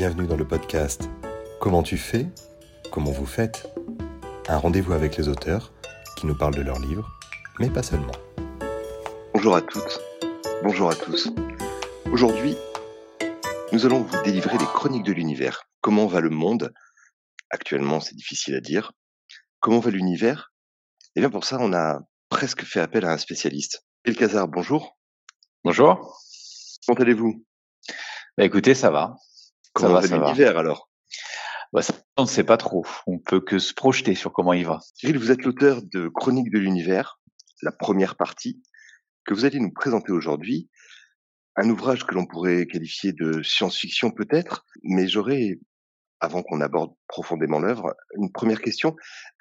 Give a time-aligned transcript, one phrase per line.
[0.00, 1.10] bienvenue dans le podcast
[1.60, 2.26] Comment tu fais
[2.90, 3.68] Comment vous faites
[4.48, 5.74] Un rendez-vous avec les auteurs
[6.16, 7.06] qui nous parlent de leurs livres,
[7.58, 8.14] mais pas seulement.
[9.34, 10.00] Bonjour à toutes,
[10.62, 11.28] bonjour à tous.
[12.12, 12.56] Aujourd'hui,
[13.72, 15.64] nous allons vous délivrer les chroniques de l'univers.
[15.82, 16.72] Comment va le monde
[17.50, 18.92] Actuellement, c'est difficile à dire.
[19.58, 20.50] Comment va l'univers
[21.14, 23.84] Eh bien, pour ça, on a presque fait appel à un spécialiste.
[24.04, 24.96] El Khazar, bonjour.
[25.62, 26.18] Bonjour.
[26.86, 27.44] Comment allez-vous?
[28.38, 29.16] Bah, Écoutez, ça va.
[29.72, 30.90] Comment va, l'univers alors?
[31.72, 32.84] Bah, ça, On ne sait pas trop.
[33.06, 34.80] On peut que se projeter sur comment il va.
[34.94, 37.20] Cyril, vous êtes l'auteur de Chroniques de l'univers,
[37.62, 38.62] la première partie,
[39.24, 40.68] que vous allez nous présenter aujourd'hui.
[41.56, 45.60] Un ouvrage que l'on pourrait qualifier de science-fiction peut-être, mais j'aurais,
[46.20, 48.96] avant qu'on aborde profondément l'œuvre, une première question.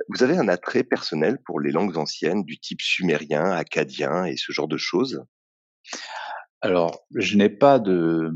[0.09, 4.51] Vous avez un attrait personnel pour les langues anciennes du type sumérien, acadien et ce
[4.51, 5.23] genre de choses?
[6.61, 8.33] Alors, je n'ai pas de,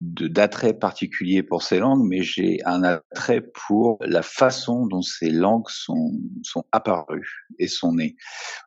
[0.00, 5.68] d'attrait particulier pour ces langues, mais j'ai un attrait pour la façon dont ces langues
[5.68, 8.16] sont, sont apparues et sont nées.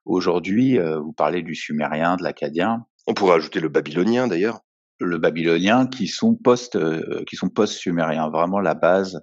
[0.05, 2.85] Aujourd'hui, euh, vous parlez du sumérien, de l'acadien.
[3.05, 4.61] On pourrait ajouter le babylonien d'ailleurs.
[4.99, 8.29] Le babylonien qui sont post euh, qui sont post sumériens.
[8.29, 9.21] Vraiment la base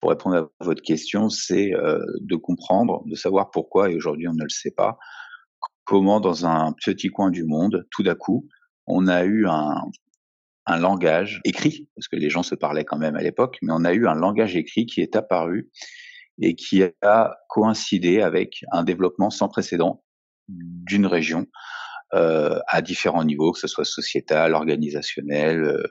[0.00, 4.34] pour répondre à votre question, c'est euh, de comprendre, de savoir pourquoi et aujourd'hui on
[4.34, 4.96] ne le sait pas
[5.88, 8.46] comment dans un petit coin du monde, tout d'un coup,
[8.86, 9.74] on a eu un,
[10.68, 13.84] un langage écrit, parce que les gens se parlaient quand même à l'époque, mais on
[13.84, 15.70] a eu un langage écrit qui est apparu
[16.40, 20.04] et qui a coïncidé avec un développement sans précédent
[20.48, 21.46] d'une région
[22.14, 25.82] euh, à différents niveaux, que ce soit sociétal, organisationnel, euh,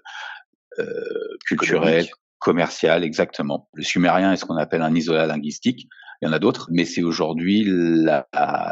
[0.80, 2.08] euh culturel,
[2.40, 3.70] commercial, exactement.
[3.74, 5.88] Le sumérien est ce qu'on appelle un isolat linguistique.
[6.22, 7.64] Il y en a d'autres, mais c'est aujourd'hui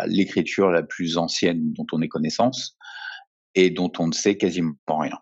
[0.08, 2.78] l'écriture la, la plus ancienne dont on ait connaissance
[3.56, 5.20] et dont on ne sait quasiment rien.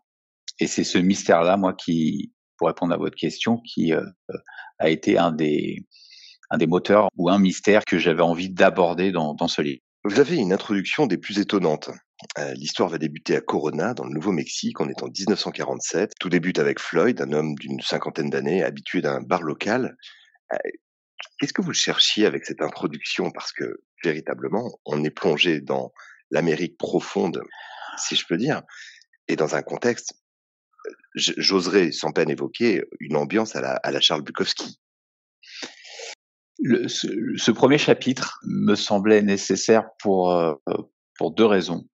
[0.60, 4.04] Et c'est ce mystère-là, moi, qui, pour répondre à votre question, qui euh,
[4.80, 5.86] a été un des,
[6.50, 9.82] un des moteurs ou un mystère que j'avais envie d'aborder dans, ce livre.
[10.04, 11.90] Vous avez une introduction des plus étonnantes.
[12.38, 16.14] Euh, l'histoire va débuter à Corona, dans le Nouveau-Mexique, on est en 1947.
[16.20, 19.98] Tout débute avec Floyd, un homme d'une cinquantaine d'années, habitué d'un bar local.
[20.54, 20.58] Euh,
[21.40, 23.32] qu'est-ce que vous cherchiez avec cette introduction?
[23.32, 25.92] Parce que véritablement, on est plongé dans
[26.32, 27.42] l'Amérique profonde,
[27.98, 28.62] si je peux dire,
[29.28, 30.14] et dans un contexte
[31.16, 34.80] j'oserais sans peine évoquer une ambiance à la, à la Charles Bukowski.
[36.60, 40.54] Le, ce, premier chapitre me semblait nécessaire pour, euh,
[41.18, 41.86] pour deux raisons.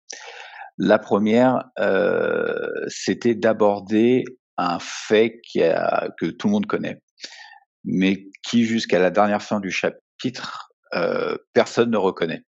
[0.79, 4.25] La première, euh, c'était d'aborder
[4.56, 7.00] un fait qui a, que tout le monde connaît,
[7.85, 12.43] mais qui jusqu'à la dernière fin du chapitre, euh, personne ne reconnaît.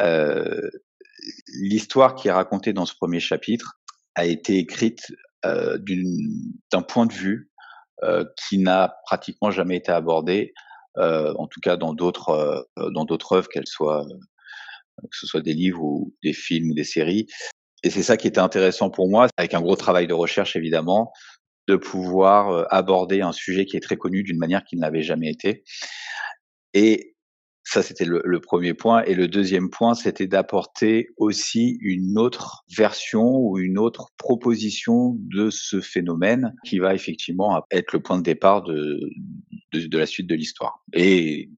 [0.00, 0.70] Euh,
[1.60, 3.80] L'histoire qui est racontée dans ce premier chapitre,
[4.16, 5.78] a été écrite euh,
[6.72, 7.50] d'un point de vue
[8.02, 10.52] euh, qui n'a pratiquement jamais été abordé,
[10.98, 14.04] euh, en tout cas dans d'autres euh, dans d'autres œuvres, qu'elles soient
[15.02, 17.26] que ce soit des livres ou des films ou des séries.
[17.82, 21.10] Et c'est ça qui était intéressant pour moi, avec un gros travail de recherche évidemment,
[21.68, 25.30] de pouvoir aborder un sujet qui est très connu d'une manière qui ne l'avait jamais
[25.30, 25.64] été.
[26.74, 27.15] Et
[27.68, 29.02] ça, c'était le, premier point.
[29.06, 35.50] Et le deuxième point, c'était d'apporter aussi une autre version ou une autre proposition de
[35.50, 39.00] ce phénomène qui va effectivement être le point de départ de,
[39.72, 41.50] de, de la suite de l'histoire et,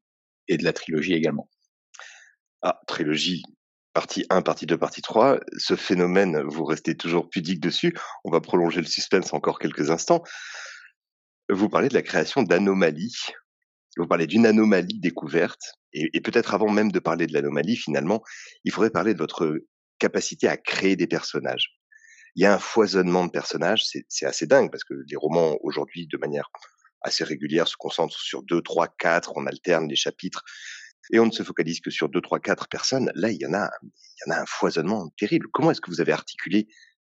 [0.48, 1.50] et de la trilogie également.
[2.62, 3.42] Ah, trilogie,
[3.92, 5.40] partie 1, partie 2, partie 3.
[5.58, 7.94] Ce phénomène, vous restez toujours pudique dessus.
[8.24, 10.22] On va prolonger le suspense encore quelques instants.
[11.50, 13.14] Vous parlez de la création d'anomalies
[14.02, 18.22] vous parlez d'une anomalie découverte, et, peut-être avant même de parler de l'anomalie, finalement,
[18.64, 19.58] il faudrait parler de votre
[19.98, 21.78] capacité à créer des personnages.
[22.36, 26.06] Il y a un foisonnement de personnages, c'est assez dingue, parce que les romans aujourd'hui,
[26.06, 26.50] de manière
[27.00, 30.44] assez régulière, se concentrent sur deux, trois, quatre, on alterne les chapitres,
[31.10, 33.10] et on ne se focalise que sur deux, trois, quatre personnes.
[33.14, 33.88] Là, il y en a, il
[34.26, 35.46] y en a un foisonnement terrible.
[35.52, 36.68] Comment est-ce que vous avez articulé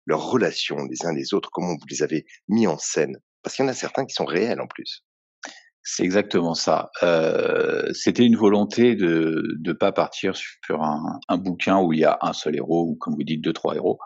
[0.06, 1.50] leurs relations les uns les autres?
[1.52, 3.18] Comment vous les avez mis en scène?
[3.44, 5.06] Parce qu'il y en a certains qui sont réels en plus.
[5.84, 6.92] C'est exactement ça.
[7.04, 12.06] Euh, C'était une volonté de ne pas partir sur un, un, bouquin où il y
[12.06, 14.00] a un seul héros ou comme vous dites deux trois héros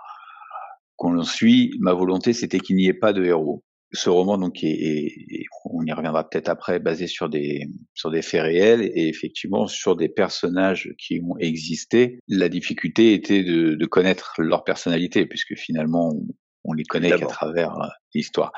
[0.96, 1.78] qu'on suit.
[1.80, 3.64] Ma volonté c'était qu'il n'y ait pas de héros.
[3.94, 8.24] Ce roman donc est, est on y reviendra peut-être après basé sur des sur des
[8.24, 12.20] faits réels et effectivement sur des personnages qui ont existé.
[12.28, 16.26] La difficulté était de, de connaître leur personnalité puisque finalement on,
[16.64, 18.52] on les connaît qu'à travers euh, l'histoire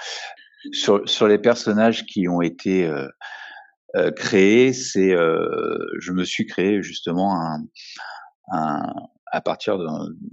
[0.71, 3.07] sur, sur les personnages qui ont été euh,
[3.95, 7.63] euh, créés, c'est euh, je me suis créé justement un,
[8.51, 8.81] un
[9.31, 9.77] à partir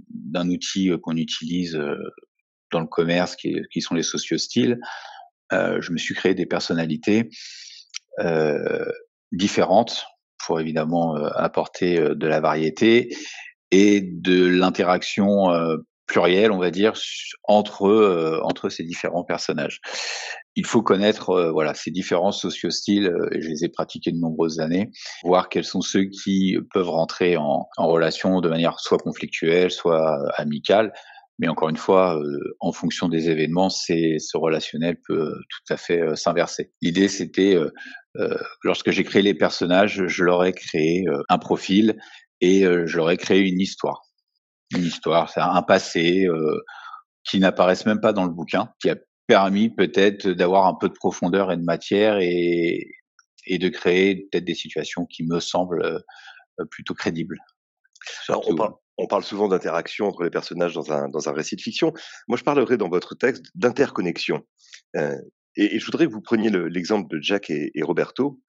[0.09, 1.79] d'un outil qu'on utilise
[2.71, 4.79] dans le commerce, qui, qui sont les sociostyles.
[5.51, 7.29] je me suis créé des personnalités
[9.31, 10.07] différentes
[10.43, 13.15] pour évidemment apporter de la variété
[13.69, 15.51] et de l'interaction
[16.07, 16.93] pluriel, on va dire,
[17.43, 19.81] entre euh, entre ces différents personnages.
[20.55, 24.17] Il faut connaître euh, voilà ces différents socio-styles euh, et je les ai pratiqués de
[24.17, 24.89] nombreuses années,
[25.23, 30.17] voir quels sont ceux qui peuvent rentrer en, en relation de manière soit conflictuelle, soit
[30.37, 30.93] amicale.
[31.39, 32.19] Mais encore une fois,
[32.61, 36.71] en fonction des événements, c'est ce relationnel peut tout à fait s'inverser.
[36.81, 37.55] L'idée, c'était
[38.63, 41.99] lorsque j'ai créé les personnages, je leur ai créé un profil
[42.41, 44.06] et je leur ai créé une histoire
[44.73, 46.59] une histoire, c'est un passé euh,
[47.23, 48.95] qui n'apparaissent même pas dans le bouquin, qui a
[49.27, 52.95] permis peut-être d'avoir un peu de profondeur et de matière et,
[53.45, 55.83] et de créer peut-être des situations qui me semblent
[56.59, 57.39] euh, plutôt crédibles.
[58.29, 61.61] on, parle, on, parle, souvent d'interaction entre les personnages dans un, dans un récit de
[61.61, 61.93] fiction.
[62.27, 64.45] Moi, je parlerai dans votre texte d'interconnexion.
[64.95, 65.15] Euh,
[65.55, 68.39] et, et, je voudrais que vous preniez l'exemple de Jack et, et, Roberto,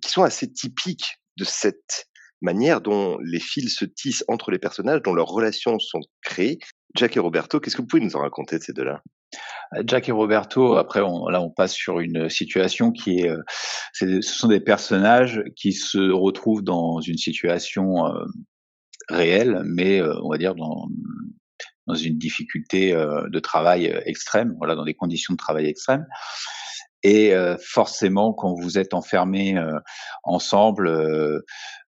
[0.00, 2.06] qui sont assez typiques de cette
[2.44, 6.58] manière dont les fils se tissent entre les personnages, dont leurs relations sont créées.
[6.94, 9.02] Jack et Roberto, qu'est-ce que vous pouvez nous en raconter de ces deux-là?
[9.74, 13.42] Euh, Jack et Roberto, après, on, là, on passe sur une situation qui est, euh,
[13.92, 18.24] ce sont des personnages qui se retrouvent dans une situation euh,
[19.08, 20.88] réelle, mais on va dire dans,
[21.94, 26.06] une difficulté de travail extrême, voilà, dans des conditions de travail extrêmes.
[27.02, 29.62] Et forcément, quand vous êtes enfermés
[30.22, 31.42] ensemble,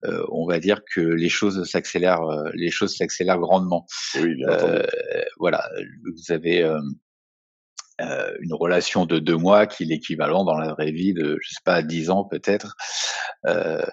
[0.05, 3.85] euh, on va dire que les choses s'accélèrent, euh, les choses s'accélèrent grandement.
[4.15, 4.83] Oui, euh,
[5.37, 5.69] voilà,
[6.05, 6.63] vous avez
[8.01, 11.49] euh, une relation de deux mois qui est l'équivalent dans la vraie vie de, je
[11.49, 12.75] sais pas, dix ans peut-être.
[13.45, 13.85] Euh,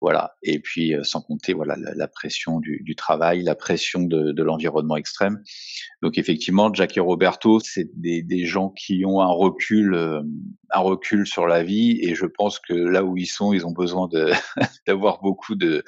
[0.00, 0.34] voilà.
[0.42, 4.42] Et puis, euh, sans compter, voilà, la, pression du, du, travail, la pression de, de
[4.42, 5.42] l'environnement extrême.
[6.02, 9.94] Donc, effectivement, Jack et Roberto, c'est des, des, gens qui ont un recul,
[10.70, 11.98] un recul sur la vie.
[12.02, 14.08] Et je pense que là où ils sont, ils ont besoin
[14.86, 15.84] d'avoir beaucoup de,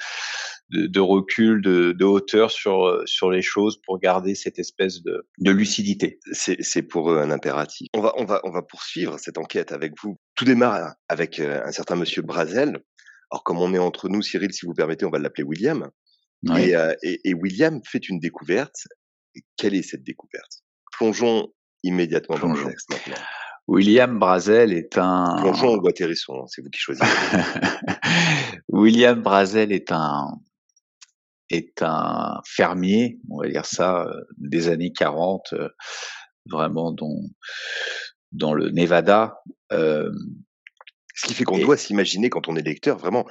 [0.69, 5.27] de, de recul, de, de, hauteur sur sur les choses pour garder cette espèce de,
[5.39, 6.19] de lucidité.
[6.31, 7.87] C'est pour eux un impératif.
[7.93, 10.17] On va on va on va poursuivre cette enquête avec vous.
[10.35, 12.79] Tout démarre avec euh, un certain Monsieur Brazel.
[13.31, 15.89] Alors comme on est entre nous, Cyril, si vous permettez, on va l'appeler William.
[16.57, 18.87] Et, euh, et, et, William fait une découverte.
[19.57, 20.61] Quelle est cette découverte?
[20.91, 21.47] Plongeons
[21.81, 23.15] immédiatement dans le texte maintenant.
[23.67, 25.37] William Brazel est un.
[25.39, 27.07] Plongeons ou atterrissons, hein, c'est vous qui choisissez.
[28.69, 30.39] William Brazel est un
[31.49, 35.69] est un fermier, on va dire ça, euh, des années 40, euh,
[36.45, 37.21] vraiment dans,
[38.31, 39.39] dans le Nevada.
[39.71, 40.11] Euh,
[41.13, 43.25] Ce qui fait qu'on doit s'imaginer quand on est lecteur, vraiment,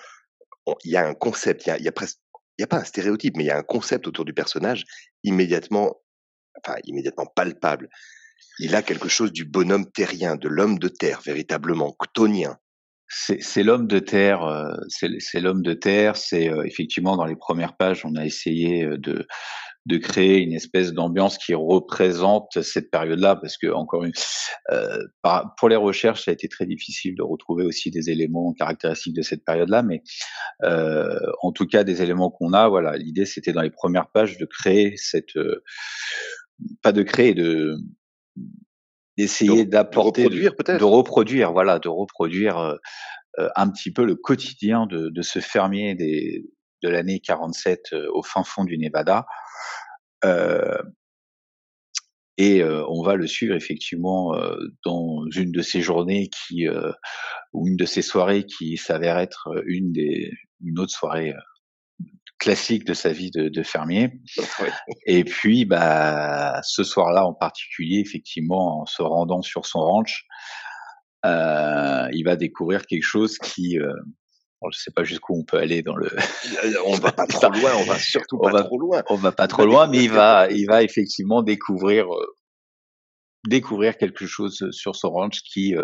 [0.85, 2.19] il y a un concept, il y a, y a presque,
[2.57, 4.85] il n'y a pas un stéréotype, mais il y a un concept autour du personnage
[5.25, 6.01] immédiatement,
[6.59, 7.89] enfin immédiatement palpable.
[8.61, 12.59] Il a quelque chose du bonhomme terrien, de l'homme de terre, véritablement, ctonien
[13.09, 16.17] c'est l'homme de terre, euh, c'est l'homme de terre.
[16.17, 19.27] C'est euh, effectivement dans les premières pages, on a essayé euh, de
[19.87, 24.13] de créer une espèce d'ambiance qui représente cette période-là, parce que encore une,
[24.71, 24.99] euh,
[25.59, 29.23] pour les recherches, ça a été très difficile de retrouver aussi des éléments caractéristiques de
[29.23, 30.03] cette période-là, mais
[30.63, 32.69] euh, en tout cas des éléments qu'on a.
[32.69, 35.63] Voilà, l'idée c'était dans les premières pages de créer cette, euh,
[36.83, 37.77] pas de créer, de
[39.17, 42.77] d'essayer d'apporter, de, de, reproduire, voilà, de reproduire euh,
[43.39, 46.45] euh, un petit peu le quotidien de, de ce fermier des,
[46.83, 49.27] de l'année 47 euh, au fin fond du Nevada.
[50.25, 50.79] Euh,
[52.37, 54.35] et on va le suivre effectivement
[54.85, 56.67] dans une de ces journées qui
[57.53, 61.33] ou une de ces soirées qui s'avère être une des une autre soirée
[62.45, 64.11] classique de sa vie de, de fermier.
[65.07, 70.27] Et puis, bah, ce soir-là en particulier, effectivement, en se rendant sur son ranch,
[71.25, 73.95] euh, il va découvrir quelque chose qui, euh,
[74.61, 76.11] bon, je sais pas jusqu'où on peut aller dans le.
[76.85, 79.03] on va pas trop loin, on va surtout pas trop loin.
[79.09, 82.37] On va pas trop loin, mais il va, il va effectivement découvrir, euh,
[83.49, 85.75] découvrir quelque chose sur son ranch qui,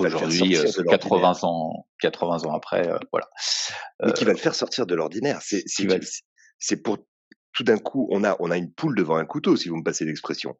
[0.00, 0.56] euh, qui aujourd'hui,
[0.88, 3.28] 80 euh, ans, 80 ans après, euh, voilà.
[4.04, 5.40] Mais qui va le faire sortir de l'ordinaire.
[5.42, 6.98] C'est, c'est, pour
[7.52, 9.84] tout d'un coup, on a, on a une poule devant un couteau, si vous me
[9.84, 10.56] passez l'expression.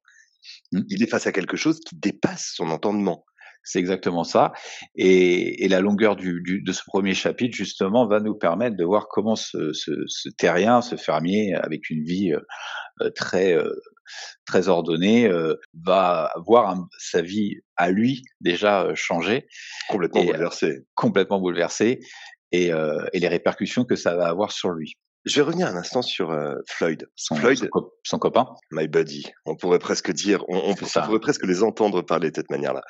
[0.73, 0.81] Mmh.
[0.89, 3.25] Il est face à quelque chose qui dépasse son entendement.
[3.65, 4.53] C'est exactement ça.
[4.97, 8.85] Et, et la longueur du, du, de ce premier chapitre, justement, va nous permettre de
[8.85, 12.35] voir comment ce, ce, ce terrien, ce fermier, avec une vie
[13.01, 13.73] euh, très euh,
[14.45, 19.47] très ordonnée, euh, va voir sa vie à lui déjà changer.
[19.89, 20.87] Complètement bouleversée.
[20.95, 22.01] Complètement bouleversée.
[22.55, 24.93] Et, et les répercussions que ça va avoir sur lui.
[25.25, 26.39] Je vais revenir un instant sur
[26.69, 27.09] Floyd.
[27.17, 27.71] Son, Floyd,
[28.03, 28.47] son, copain.
[28.71, 29.25] My buddy.
[29.47, 32.83] On pourrait presque dire, on, on pourrait presque les entendre parler de cette manière-là.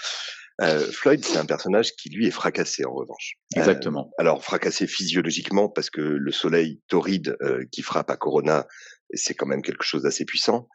[0.60, 3.34] Euh, Floyd, c'est un personnage qui, lui, est fracassé, en revanche.
[3.56, 4.10] Exactement.
[4.12, 8.66] Euh, alors, fracassé physiologiquement, parce que le soleil torride euh, qui frappe à Corona,
[9.14, 10.68] c'est quand même quelque chose d'assez puissant.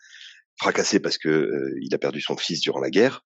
[0.60, 3.26] Fracassé parce que il a perdu son fils durant la guerre.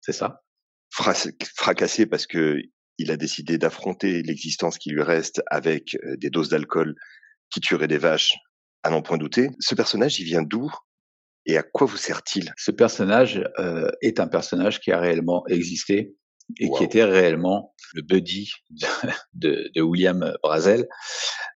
[0.00, 0.42] C'est ça.
[0.90, 2.60] fracassé parce que
[2.98, 6.94] il a décidé d'affronter l'existence qui lui reste avec des doses d'alcool
[7.50, 8.34] qui tueraient des vaches
[8.84, 9.50] à n'en point douter.
[9.58, 10.70] Ce personnage, il vient d'où
[11.46, 12.52] et à quoi vous sert-il?
[12.56, 16.16] Ce personnage euh, est un personnage qui a réellement existé
[16.58, 18.50] et qui était réellement le buddy
[19.34, 20.86] de, de, William Brazel.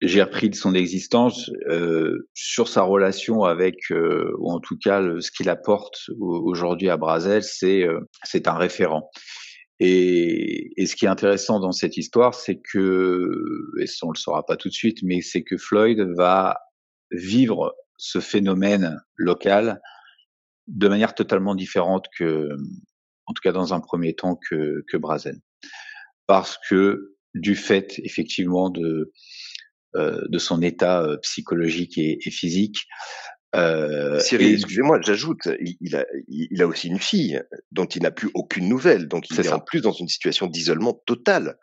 [0.07, 5.01] J'ai repris de son existence euh, sur sa relation avec, euh, ou en tout cas
[5.21, 9.11] ce qu'il apporte aujourd'hui à Brazel, c'est euh, c'est un référent.
[9.81, 13.31] Et, et, ce qui est intéressant dans cette histoire, c'est que,
[13.81, 16.59] et on le saura pas tout de suite, mais c'est que Floyd va
[17.11, 19.81] vivre ce phénomène local
[20.69, 22.51] de manière totalement différente que,
[23.27, 25.41] en tout cas dans un premier temps, que, que Brazen.
[26.27, 29.13] Parce que du fait effectivement de,
[29.95, 32.87] de son état euh, psychologique et, physique,
[33.55, 35.49] euh, Cyril, excusez-moi, j'ajoute,
[35.81, 39.39] il, a, il a aussi une fille dont il n'a plus aucune nouvelle, donc il
[39.39, 41.57] est, en plus dans une situation d'isolement total,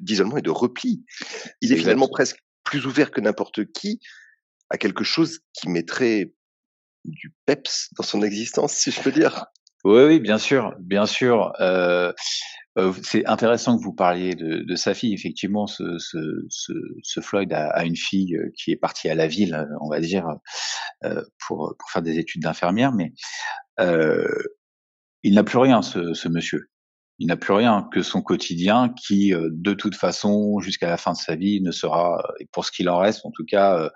[0.00, 1.04] d'isolement et de repli.
[1.60, 4.00] Il est, finalement presque plus ouvert que n'importe qui
[4.70, 6.32] à quelque chose qui mettrait
[7.04, 9.46] du peps dans son existence, si je peux dire.
[9.84, 11.52] Oui, oui, bien sûr, bien sûr.
[11.60, 12.10] Euh,
[12.78, 15.12] euh, c'est intéressant que vous parliez de, sa fille.
[15.12, 20.00] Effectivement, ce, Floyd a, une fille euh, qui est partie à la ville, on va
[20.00, 20.26] dire,
[21.46, 23.12] pour, faire des études d'infirmière, mais
[25.22, 26.70] il n'a plus rien, ce, monsieur.
[27.18, 31.18] Il n'a plus rien que son quotidien qui, de toute façon, jusqu'à la fin de
[31.18, 33.90] sa vie, ne sera, et pour ce qu'il en reste, en tout cas,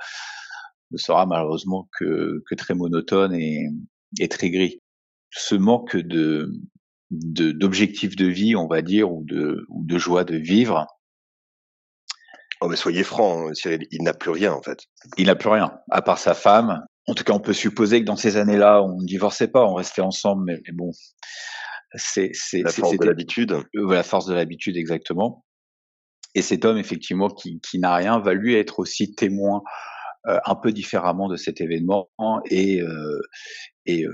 [0.90, 4.82] ne sera malheureusement que, très monotone et très gris.
[5.30, 6.52] Ce manque de
[7.10, 10.86] d'objectifs de, vie, on va dire, ou de, ou de joie de vivre.
[12.60, 14.80] Oh mais soyez franc, Cyril, il n'a plus rien en fait.
[15.16, 16.84] Il n'a plus rien, à part sa femme.
[17.06, 19.74] En tout cas, on peut supposer que dans ces années-là, on ne divorçait pas, on
[19.74, 20.90] restait ensemble, mais, mais bon,
[21.94, 23.52] c'est c'est la force de l'habitude.
[23.52, 25.46] Euh, la force de l'habitude, exactement.
[26.34, 29.62] Et cet homme, effectivement, qui, qui n'a rien, va lui être aussi témoin
[30.26, 32.10] euh, un peu différemment de cet événement
[32.50, 33.20] et euh,
[33.86, 34.12] et euh,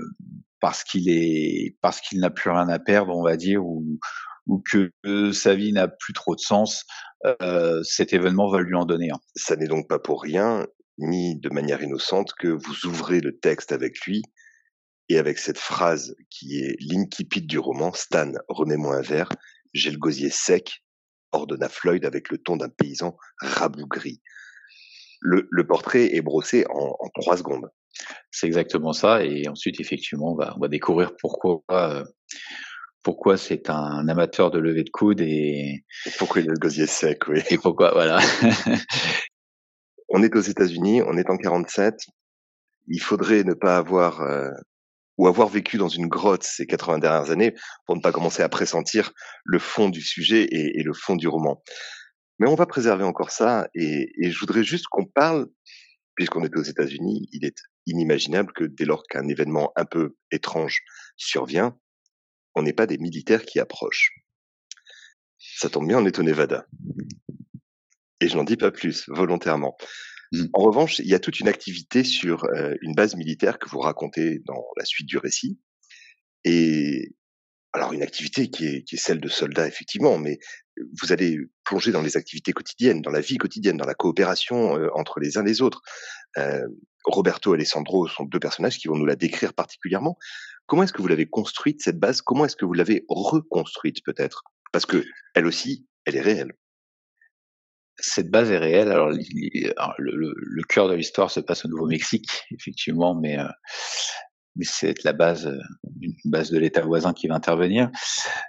[0.65, 4.89] parce qu'il est parce qu'il n'a plus rien à perdre, on va dire, ou que
[5.31, 6.85] sa vie n'a plus trop de sens,
[7.39, 9.19] euh, cet événement va lui en donner un.
[9.35, 10.65] Ça n'est donc pas pour rien,
[10.97, 14.23] ni de manière innocente, que vous ouvrez le texte avec lui
[15.07, 19.29] et avec cette phrase qui est l'incipit du roman Stan, remets-moi un verre,
[19.75, 20.83] j'ai le gosier sec,
[21.31, 24.19] ordonna Floyd avec le ton d'un paysan rabougri
[25.25, 27.69] le, portrait est brossé en, trois secondes.
[28.31, 29.23] C'est exactement ça.
[29.23, 32.03] Et ensuite, effectivement, on va, découvrir pourquoi, euh,
[33.01, 35.83] pourquoi c'est un amateur de levée de coude et,
[36.17, 37.41] pourquoi il a le gosier sec, oui.
[37.49, 38.19] Et pourquoi, voilà.
[40.09, 41.95] on est aux États-Unis, on est en 47.
[42.87, 44.51] Il faudrait ne pas avoir euh,
[45.17, 48.49] ou avoir vécu dans une grotte ces 80 dernières années pour ne pas commencer à
[48.49, 49.11] pressentir
[49.43, 51.63] le fond du sujet et le fond du roman.
[52.39, 55.47] Mais on va préserver encore ça et, et je voudrais juste qu'on parle,
[56.15, 60.81] puisqu'on est aux États-Unis, il est inimaginable que dès lors qu'un événement un peu étrange
[61.17, 61.77] survient,
[62.55, 64.11] on n'ait pas des militaires qui approchent.
[65.37, 66.65] Ça tombe bien, on est au Nevada.
[68.21, 69.77] Et je n'en dis pas plus, volontairement.
[70.31, 70.45] Mmh.
[70.53, 73.79] En revanche, il y a toute une activité sur euh, une base militaire que vous
[73.79, 75.59] racontez dans la suite du récit.
[76.43, 77.13] Et
[77.75, 80.39] alors une activité qui est, celle de soldats, effectivement, mais
[81.01, 85.19] vous allez plonger dans les activités quotidiennes, dans la vie quotidienne, dans la coopération entre
[85.19, 85.81] les uns les autres.
[87.05, 90.17] Roberto et Alessandro sont deux personnages qui vont nous la décrire particulièrement.
[90.65, 92.21] Comment est-ce que vous l'avez construite, cette base?
[92.21, 94.43] Comment est-ce que vous l'avez reconstruite, peut-être?
[94.71, 95.05] Parce que
[95.35, 96.53] elle aussi, elle est réelle.
[97.97, 98.91] Cette base est réelle.
[98.91, 103.37] Alors, le, cœur de l'histoire se passe au Nouveau-Mexique, effectivement, mais
[104.55, 105.59] mais c'est la base, euh,
[106.01, 107.89] une base de l'État voisin qui va intervenir.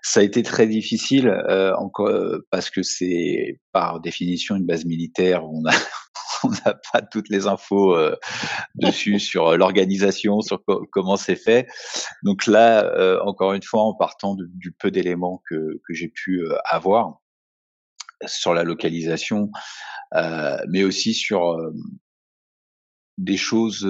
[0.02, 4.84] Ça a été très difficile euh, encore euh, parce que c'est par définition une base
[4.84, 5.44] militaire.
[5.44, 5.74] Où on a
[6.44, 8.14] on n'a pas toutes les infos euh,
[8.74, 11.66] dessus sur l'organisation, sur comment c'est fait.
[12.22, 17.20] Donc là, encore une fois, en partant du peu d'éléments que, que j'ai pu avoir
[18.26, 19.50] sur la localisation,
[20.68, 21.56] mais aussi sur
[23.18, 23.86] des choses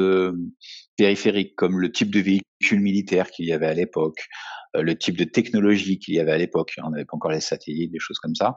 [0.96, 4.26] périphériques comme le type de véhicule militaire qu'il y avait à l'époque,
[4.74, 6.74] le type de technologie qu'il y avait à l'époque.
[6.82, 8.54] On n'avait pas encore les satellites, des choses comme ça.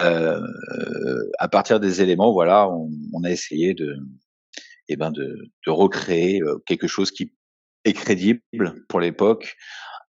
[0.00, 0.40] Euh,
[1.38, 3.96] à partir des éléments, voilà, on, on a essayé de,
[4.88, 7.32] eh ben de, de recréer quelque chose qui
[7.84, 8.40] est crédible
[8.88, 9.56] pour l'époque,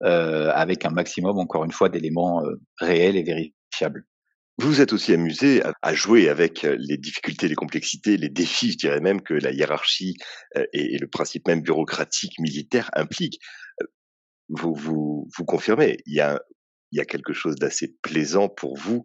[0.03, 2.43] euh, avec un maximum, encore une fois, d'éléments
[2.79, 4.05] réels et vérifiables.
[4.59, 8.79] Vous vous êtes aussi amusé à, jouer avec les difficultés, les complexités, les défis, je
[8.79, 10.17] dirais même que la hiérarchie
[10.73, 13.39] et, le principe même bureaucratique militaire impliquent.
[14.49, 16.41] Vous, vous, vous confirmez, il y a,
[16.93, 19.03] y a quelque chose d'assez plaisant pour vous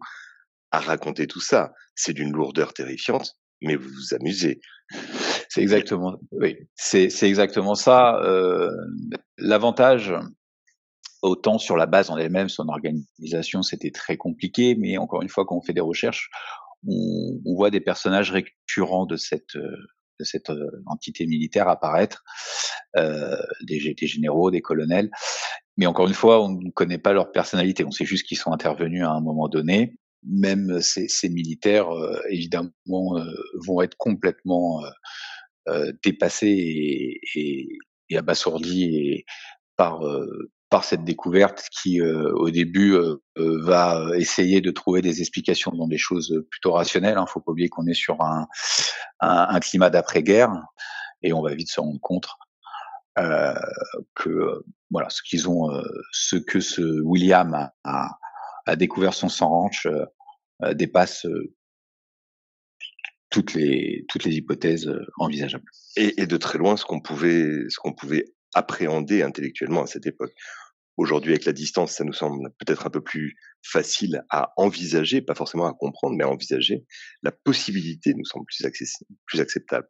[0.70, 1.72] à raconter tout ça.
[1.94, 4.60] C'est d'une lourdeur terrifiante, mais vous vous amusez.
[5.48, 8.16] C'est exactement, oui, c'est exactement ça.
[8.22, 8.70] Euh,
[9.36, 10.14] L'avantage,
[11.22, 15.44] autant sur la base en elle-même, son organisation, c'était très compliqué, mais encore une fois,
[15.46, 16.30] quand on fait des recherches,
[16.86, 19.56] on, voit des personnages récurrents de cette
[20.20, 22.22] de cette euh, entité militaire apparaître,
[22.96, 25.10] euh, des, des, généraux, des colonels.
[25.76, 27.84] Mais encore une fois, on ne connaît pas leur personnalité.
[27.84, 29.94] On sait juste qu'ils sont intervenus à un moment donné.
[30.24, 32.70] Même ces, ces militaires, euh, évidemment,
[33.16, 33.24] euh,
[33.66, 34.82] vont être complètement
[35.68, 37.68] euh, dépassés et, et,
[38.10, 39.24] et abasourdis
[39.76, 40.02] par
[40.72, 45.70] par cette découverte qui, euh, au début, euh, euh, va essayer de trouver des explications
[45.70, 47.16] dans des choses plutôt rationnelles.
[47.16, 47.26] Il hein.
[47.26, 50.50] faut pas oublier qu'on est sur un, climat d'après-guerre
[51.20, 52.26] et on va vite se rendre compte
[54.14, 55.68] que voilà ce qu'ils ont,
[56.10, 59.86] ce que ce William a, découvert son sang ranch
[60.72, 61.26] dépasse
[63.28, 65.70] toutes les toutes les hypothèses envisageables.
[65.96, 68.24] Et, et de très loin ce qu'on pouvait ce qu'on pouvait
[68.54, 70.34] appréhender intellectuellement à cette époque.
[70.96, 75.34] Aujourd'hui, avec la distance, ça nous semble peut-être un peu plus facile à envisager, pas
[75.34, 76.84] forcément à comprendre, mais à envisager.
[77.22, 78.62] La possibilité nous semble plus,
[79.26, 79.88] plus acceptable.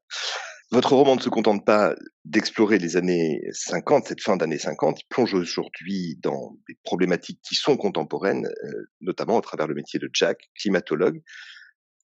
[0.71, 1.95] Votre roman ne se contente pas
[2.25, 7.57] d'explorer les années 50, cette fin d'années 50, il plonge aujourd'hui dans des problématiques qui
[7.57, 11.21] sont contemporaines, euh, notamment à travers le métier de Jack, climatologue.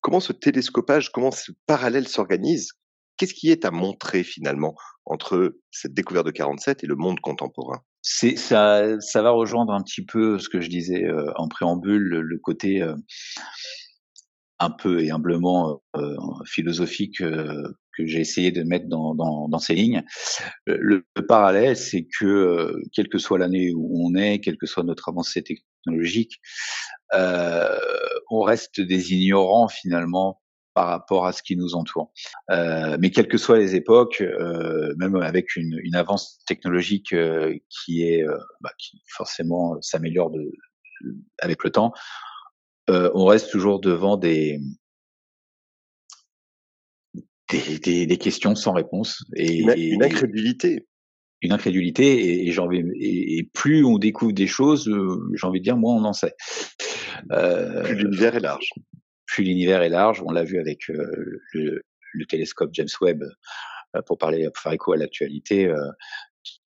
[0.02, 2.72] Comment ce télescopage, comment ce parallèle s'organise
[3.18, 7.82] Qu'est-ce qui est à montrer finalement entre cette découverte de 47 et le monde contemporain?
[8.00, 12.02] C'est ça, ça va rejoindre un petit peu ce que je disais euh, en préambule,
[12.02, 12.94] le, côté euh,
[14.60, 19.74] un peu et humblement euh, philosophique que j'ai essayé de mettre dans, dans, dans ces
[19.74, 20.04] lignes.
[20.66, 24.84] Le, le parallèle, c'est que quelle que soit l'année où on est, quelle que soit
[24.84, 26.40] notre avancée technologique,
[27.12, 30.40] on reste des ignorants finalement
[30.78, 32.12] par rapport à ce qui nous entoure.
[32.52, 37.52] Euh, mais quelles que soient les époques, euh, même avec une, une avance technologique euh,
[37.68, 40.52] qui est euh, bah, qui forcément s'améliore de,
[41.40, 41.92] avec le temps,
[42.90, 44.60] euh, on reste toujours devant des
[47.50, 50.86] des, des, des questions sans réponse et une, une incrédulité.
[51.40, 54.88] Une incrédulité et, et, envie, et, et, plus on découvre des choses,
[55.34, 56.34] j'ai envie de dire, moins on en sait.
[57.28, 58.70] plus l'univers est large
[59.28, 60.22] plus l'univers est large.
[60.26, 63.22] On l'a vu avec euh, le, le, télescope James Webb
[63.94, 65.90] euh, pour parler, pour faire écho à l'actualité, euh,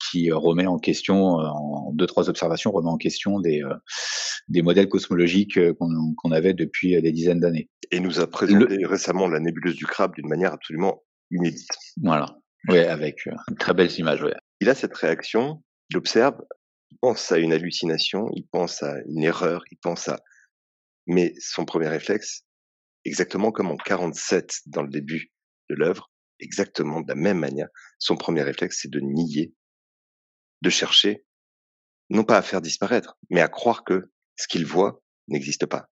[0.09, 3.61] qui remet en question, en deux trois observations, remet en question des
[4.47, 7.69] des modèles cosmologiques qu'on avait depuis des dizaines d'années.
[7.91, 11.67] Et nous a présenté récemment la nébuleuse du crabe d'une manière absolument inédite.
[12.01, 12.37] Voilà.
[12.69, 14.21] Oui, avec une très belles images.
[14.21, 14.35] Ouais.
[14.61, 16.35] Il a cette réaction, il observe,
[16.91, 20.19] il pense à une hallucination, il pense à une erreur, il pense à.
[21.07, 22.45] Mais son premier réflexe,
[23.05, 25.31] exactement comme en 47 dans le début
[25.69, 29.53] de l'œuvre, exactement de la même manière, son premier réflexe, c'est de nier,
[30.61, 31.25] de chercher,
[32.09, 35.89] non pas à faire disparaître, mais à croire que ce qu'il voit n'existe pas,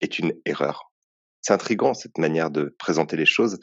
[0.00, 0.92] est une erreur.
[1.40, 3.58] C'est intrigant cette manière de présenter les choses.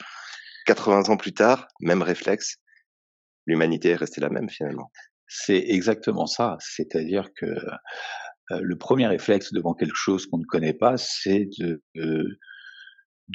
[0.66, 2.56] 80 ans plus tard, même réflexe,
[3.46, 4.90] l'humanité est restée la même finalement.
[5.26, 6.56] C'est exactement ça.
[6.60, 11.82] C'est-à-dire que euh, le premier réflexe devant quelque chose qu'on ne connaît pas, c'est de,
[11.94, 12.38] de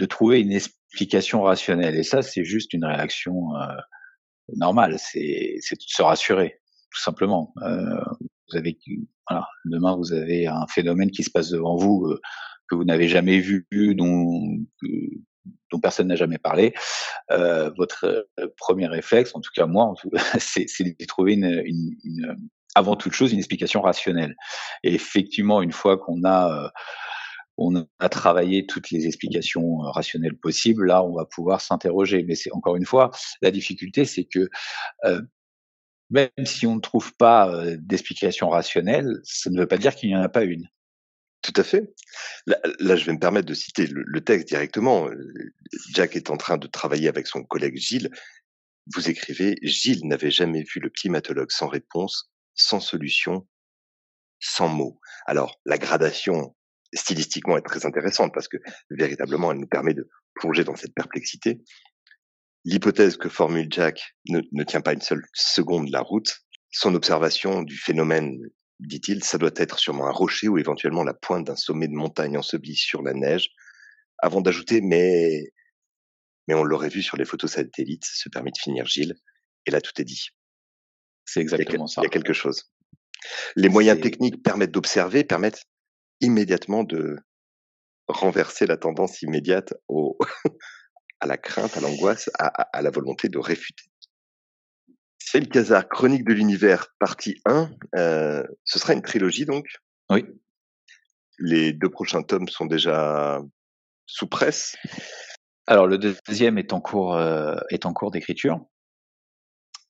[0.04, 1.96] trouver une explication rationnelle.
[1.96, 3.76] Et ça, c'est juste une réaction euh,
[4.54, 4.98] normale.
[5.00, 6.60] C'est de se rassurer,
[6.92, 7.54] tout simplement.
[7.64, 8.04] Euh,
[8.50, 8.78] vous avez,
[9.30, 12.20] voilà, demain, vous avez un phénomène qui se passe devant vous euh,
[12.68, 14.58] que vous n'avez jamais vu, dont,
[15.72, 16.74] dont personne n'a jamais parlé.
[17.32, 18.28] Euh, votre
[18.58, 19.94] premier réflexe, en tout cas moi,
[20.40, 22.36] c'est de trouver une, une, une,
[22.74, 24.36] avant toute chose une explication rationnelle.
[24.84, 26.72] Et effectivement, une fois qu'on a
[27.58, 30.88] on a travaillé toutes les explications euh, rationnelles possibles.
[30.88, 32.24] Là, on va pouvoir s'interroger.
[32.24, 34.50] Mais c'est encore une fois, la difficulté, c'est que
[35.06, 35.22] euh,
[36.10, 40.10] même si on ne trouve pas euh, d'explication rationnelle, ça ne veut pas dire qu'il
[40.10, 40.68] n'y en a pas une.
[41.42, 41.94] Tout à fait.
[42.48, 45.08] Là, je vais me permettre de citer le, le, texte directement.
[45.94, 48.10] Jack est en train de travailler avec son collègue Gilles.
[48.96, 53.48] Vous écrivez, Gilles n'avait jamais vu le climatologue sans réponse, sans solution,
[54.40, 55.00] sans mots.
[55.28, 56.56] Alors, la gradation,
[56.96, 58.58] stylistiquement, est très intéressante parce que
[58.90, 61.62] véritablement, elle nous permet de plonger dans cette perplexité.
[62.64, 66.40] L'hypothèse que formule Jack ne, ne tient pas une seule seconde la route.
[66.72, 68.40] Son observation du phénomène,
[68.80, 72.38] dit-il, ça doit être sûrement un rocher ou éventuellement la pointe d'un sommet de montagne
[72.38, 73.50] enseveli sur la neige,
[74.18, 75.52] avant d'ajouter, mais,
[76.48, 79.16] mais on l'aurait vu sur les photos satellites, se permet de finir Gilles,
[79.66, 80.30] et là tout est dit.
[81.26, 82.02] C'est exactement ça.
[82.02, 82.72] Il y a quelque chose.
[83.56, 85.64] Les moyens techniques permettent d'observer, permettent
[86.22, 87.18] immédiatement de
[88.08, 90.18] renverser la tendance immédiate au,
[91.20, 93.86] à la crainte, à l'angoisse, à, la volonté de réfuter.
[95.18, 97.70] C'est le Casar, Chronique de l'univers, partie 1.
[97.96, 99.66] Euh, ce sera une trilogie donc?
[100.10, 100.24] Oui.
[101.40, 103.42] Les deux prochains tomes sont déjà
[104.06, 104.76] sous presse.
[105.68, 108.64] Alors le deuxième est en cours, euh, est en cours d'écriture.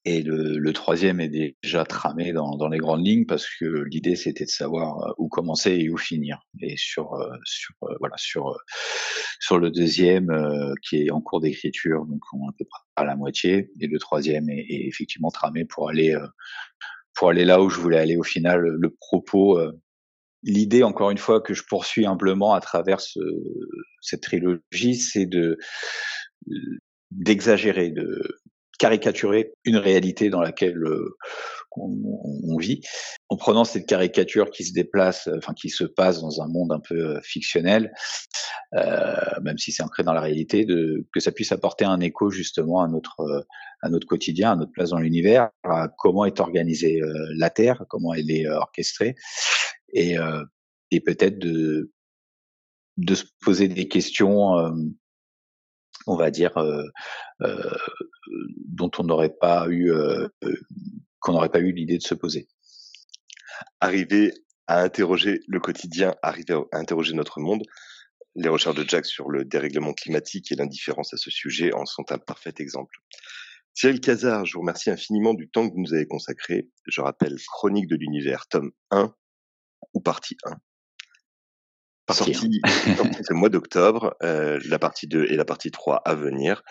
[0.08, 1.28] Et le, le, troisième est
[1.64, 5.28] déjà tramé dans, dans, les grandes lignes parce que l'idée c'était de savoir euh, où
[5.28, 6.38] commencer et où finir.
[6.62, 8.56] Et sur euh, sur euh, voilà sur
[9.40, 10.30] sur le deuxième
[10.88, 13.88] qui est en cours d'écriture, donc on est à peu près à la moitié, et
[13.88, 16.16] le troisième est, est effectivement tramé pour aller
[17.16, 18.60] pour aller là où je voulais aller au final.
[18.60, 19.60] Le propos,
[20.44, 23.18] l'idée encore une fois que je poursuis humblement à travers ce,
[24.00, 25.58] cette trilogie, c'est de
[27.10, 28.22] d'exagérer, de
[28.78, 31.16] caricaturer une réalité dans laquelle euh,
[31.76, 32.80] on, vit,
[33.28, 36.80] en prenant cette caricature qui se déplace, enfin qui se passe dans un monde un
[36.80, 37.92] peu euh, fictionnel,
[38.74, 42.30] euh, même si c'est ancré dans la réalité, de, que ça puisse apporter un écho
[42.30, 43.46] justement à notre
[43.82, 47.00] à notre quotidien, à notre place dans l'univers, à comment est organisée
[47.36, 49.14] la Terre, comment elle est orchestrée,
[49.92, 50.16] et,
[50.90, 51.92] et peut-être de
[52.96, 54.72] de se poser des questions
[56.06, 56.84] on va dire, euh,
[57.42, 57.76] euh,
[58.66, 60.28] dont on n'aurait pas eu, euh,
[61.20, 62.48] qu'on n'aurait pas eu l'idée de se poser.
[63.80, 64.32] Arriver
[64.66, 67.62] à interroger le quotidien, arriver à interroger notre monde.
[68.34, 72.04] Les recherches de Jack sur le dérèglement climatique et l'indifférence à ce sujet en sont
[72.10, 72.96] un parfait exemple.
[73.74, 76.68] Cyril Cazard, je vous remercie infiniment du temps que vous nous avez consacré.
[76.86, 79.14] Je rappelle Chronique de l'univers, tome 1
[79.94, 80.56] ou partie 1
[82.14, 86.62] sortie, ce mois d'octobre, euh, la partie 2 et la partie 3 à venir.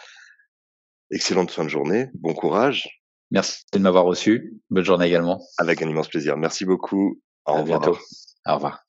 [1.12, 3.04] Excellente fin de journée, bon courage.
[3.32, 4.54] Merci de m'avoir reçu.
[4.69, 5.41] Bonne journée également.
[5.58, 6.38] Avec un immense plaisir.
[6.38, 7.21] Merci beaucoup.
[7.45, 7.80] Au revoir.
[7.82, 8.00] bientôt.
[8.45, 8.85] Au revoir.